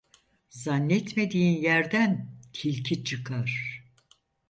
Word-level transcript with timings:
Zannetmediğin 0.49 1.61
yerden 1.61 2.37
tilki 2.53 3.03
çıkar. 3.03 3.81